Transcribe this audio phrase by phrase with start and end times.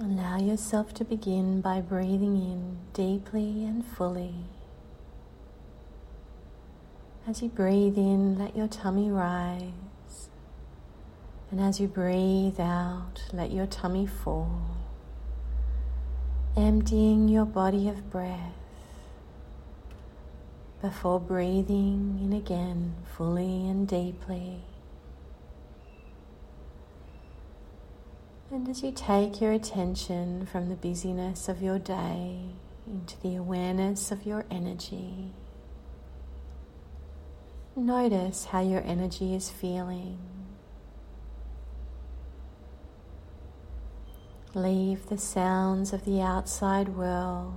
[0.00, 4.32] Allow yourself to begin by breathing in deeply and fully.
[7.26, 10.30] As you breathe in, let your tummy rise.
[11.50, 14.76] And as you breathe out, let your tummy fall,
[16.56, 18.54] emptying your body of breath
[20.80, 24.60] before breathing in again fully and deeply.
[28.50, 32.38] And as you take your attention from the busyness of your day
[32.86, 35.32] into the awareness of your energy,
[37.76, 40.18] notice how your energy is feeling.
[44.54, 47.52] Leave the sounds of the outside world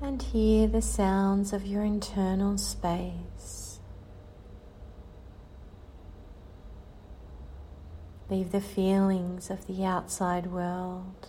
[0.00, 3.63] and hear the sounds of your internal space.
[8.30, 11.28] Leave the feelings of the outside world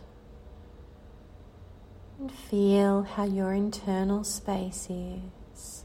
[2.18, 5.84] and feel how your internal space is.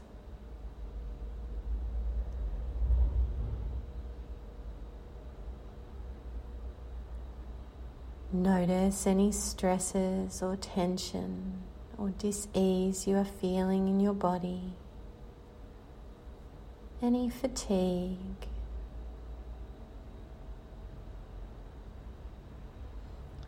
[8.33, 11.63] Notice any stresses or tension
[11.97, 14.71] or dis-ease you are feeling in your body,
[17.01, 18.47] any fatigue.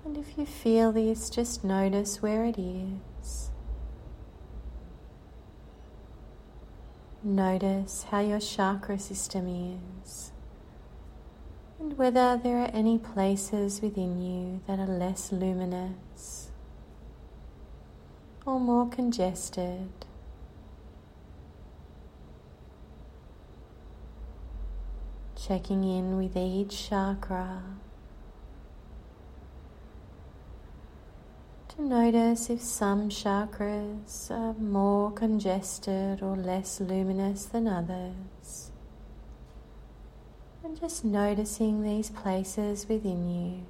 [0.06, 3.52] And if you feel this, just notice where it is.
[7.24, 9.48] Notice how your chakra system
[10.04, 10.34] is
[11.84, 16.50] and whether there are any places within you that are less luminous
[18.46, 19.90] or more congested.
[25.36, 27.64] Checking in with each chakra.
[31.76, 38.70] To notice if some chakras are more congested or less luminous than others.
[40.64, 43.66] And just noticing these places within you.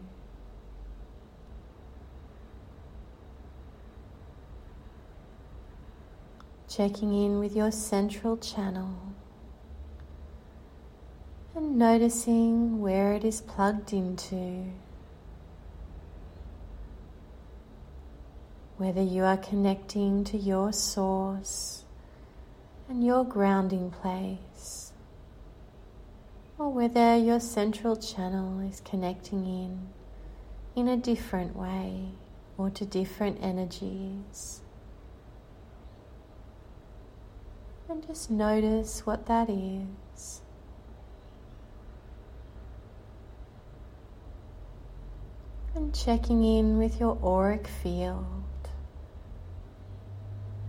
[6.67, 8.97] Checking in with your central channel
[11.55, 14.65] and noticing where it is plugged into.
[18.83, 21.85] Whether you are connecting to your source
[22.89, 24.91] and your grounding place,
[26.57, 29.87] or whether your central channel is connecting in
[30.75, 32.09] in a different way
[32.57, 34.59] or to different energies.
[37.87, 40.41] And just notice what that is.
[45.73, 48.25] And checking in with your auric field.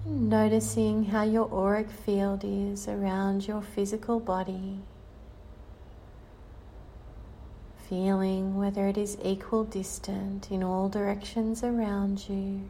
[0.07, 4.81] Noticing how your auric field is around your physical body.
[7.89, 12.69] Feeling whether it is equal distant in all directions around you.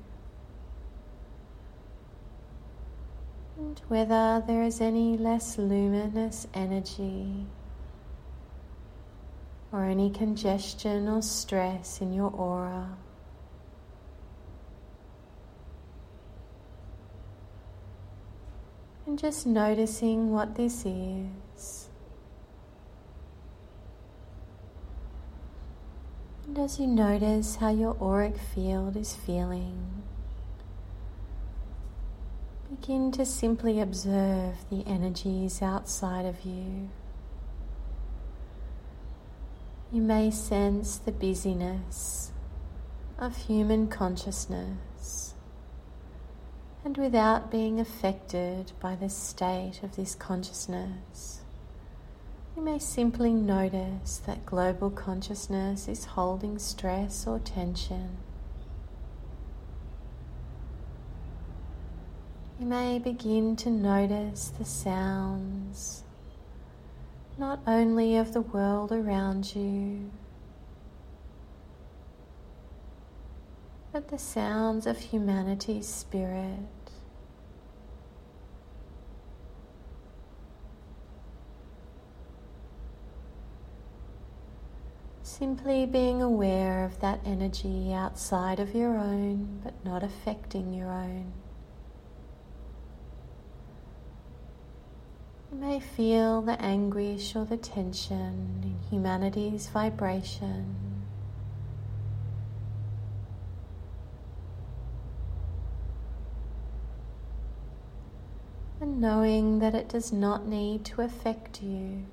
[3.59, 7.47] And whether there is any less luminous energy
[9.73, 12.97] or any congestion or stress in your aura.
[19.15, 21.89] And just noticing what this is.
[26.49, 30.03] And as you notice how your auric field is feeling,
[32.69, 36.91] begin to simply observe the energies outside of you.
[39.93, 42.33] You may sense the busyness
[43.17, 44.77] of human consciousness
[46.85, 51.41] and without being affected by the state of this consciousness.
[52.55, 58.19] You may simply notice that global consciousness is holding stress or tension.
[62.61, 66.05] You may begin to notice the sounds,
[67.37, 70.11] not only of the world around you,
[73.95, 76.59] but the sounds of humanity's spirit.
[85.23, 91.33] Simply being aware of that energy outside of your own, but not affecting your own.
[95.53, 100.94] You may feel the anguish or the tension in humanity's vibration
[108.85, 112.05] and knowing that it does not need to affect you.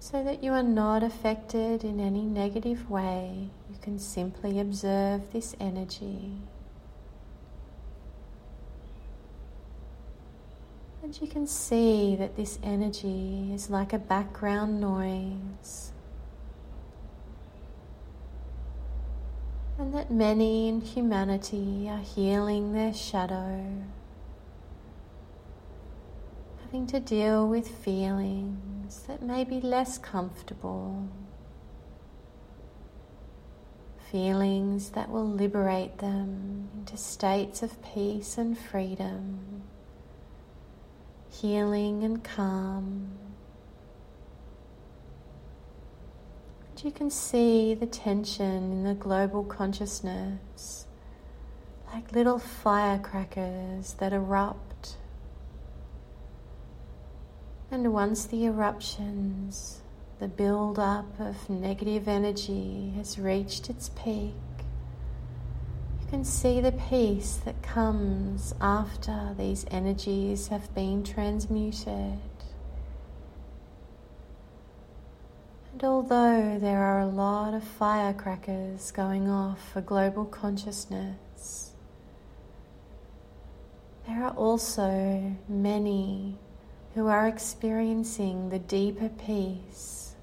[0.00, 5.54] So that you are not affected in any negative way, you can simply observe this
[5.60, 6.32] energy.
[11.04, 15.92] And you can see that this energy is like a background noise.
[19.78, 23.84] And that many in humanity are healing their shadow,
[26.62, 31.08] having to deal with feelings that may be less comfortable,
[34.10, 39.62] feelings that will liberate them into states of peace and freedom.
[41.30, 43.25] Healing and calm.
[46.84, 50.86] You can see the tension in the global consciousness
[51.92, 54.96] like little firecrackers that erupt.
[57.70, 59.80] And once the eruptions,
[60.20, 64.34] the build up of negative energy has reached its peak,
[66.00, 72.20] you can see the peace that comes after these energies have been transmuted.
[75.76, 81.72] And although there are a lot of firecrackers going off for global consciousness,
[84.06, 86.38] there are also many
[86.94, 90.14] who are experiencing the deeper peace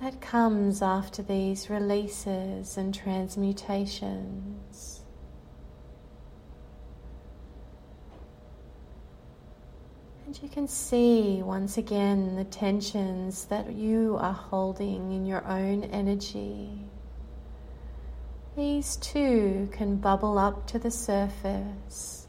[0.00, 4.93] that comes after these releases and transmutations.
[10.26, 15.84] And you can see once again the tensions that you are holding in your own
[15.84, 16.70] energy.
[18.56, 22.26] These too can bubble up to the surface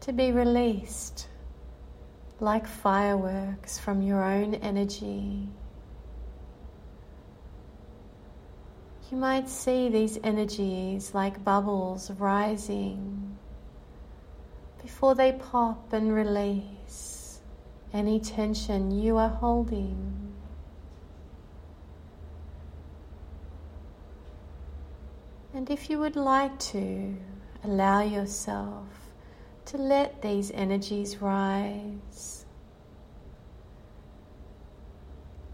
[0.00, 1.28] to be released
[2.40, 5.48] like fireworks from your own energy.
[9.10, 13.23] You might see these energies like bubbles rising
[14.84, 17.40] before they pop and release
[17.94, 20.34] any tension you are holding.
[25.54, 27.16] And if you would like to,
[27.62, 28.84] allow yourself
[29.66, 32.44] to let these energies rise.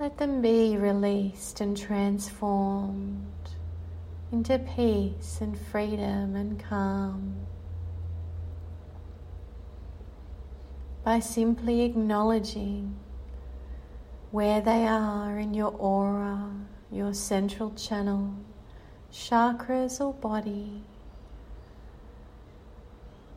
[0.01, 3.51] Let them be released and transformed
[4.33, 7.47] into peace and freedom and calm.
[11.03, 12.97] By simply acknowledging
[14.31, 16.53] where they are in your aura,
[16.93, 18.35] your central channel,
[19.13, 20.83] chakras, or body,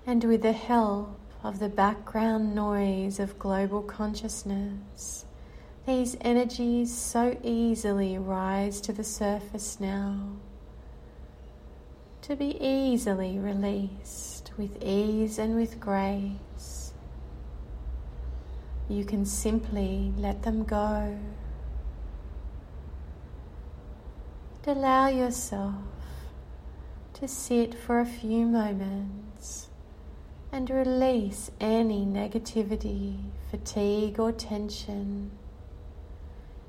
[0.05, 5.25] and with the help of the background noise of global consciousness,
[5.85, 10.35] these energies so easily rise to the surface now
[12.23, 16.82] to be easily released with ease and with grace.
[18.89, 21.17] You can simply let them go.
[24.65, 25.75] And allow yourself
[27.13, 29.69] to sit for a few moments
[30.51, 33.17] and release any negativity,
[33.49, 35.31] fatigue, or tension,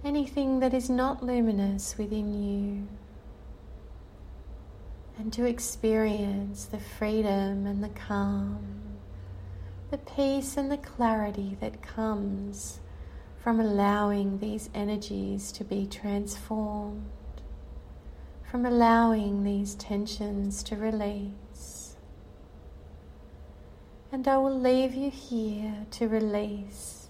[0.04, 2.88] anything that is not luminous within you.
[5.18, 8.83] And to experience the freedom and the calm,
[9.90, 12.80] the peace and the clarity that comes
[13.38, 17.04] from allowing these energies to be transformed,
[18.50, 21.96] from allowing these tensions to release.
[24.10, 27.08] And I will leave you here to release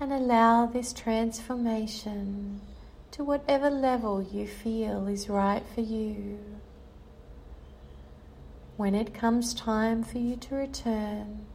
[0.00, 2.60] and allow this transformation
[3.12, 6.38] to whatever level you feel is right for you.
[8.76, 11.46] When it comes time for you to return,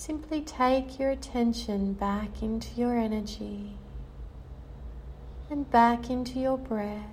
[0.00, 3.70] simply take your attention back into your energy
[5.50, 7.04] and back into your breath,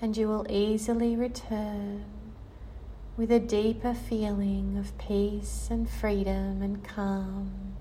[0.00, 2.04] and you will easily return
[3.16, 7.74] with a deeper feeling of peace and freedom and calm.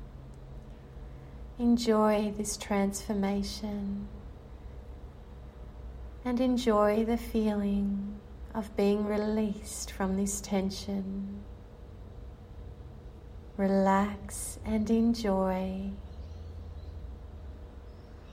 [1.59, 4.07] Enjoy this transformation
[6.25, 8.19] and enjoy the feeling
[8.55, 11.43] of being released from this tension.
[13.57, 15.91] Relax and enjoy